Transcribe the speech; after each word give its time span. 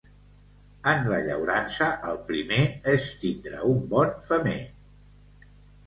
En 0.91 1.03
la 1.11 1.19
llaurança, 1.27 1.91
el 2.13 2.19
primer 2.31 2.65
és 2.97 3.09
tindre 3.27 3.63
un 3.77 3.87
bon 3.97 4.21
femer. 4.29 4.61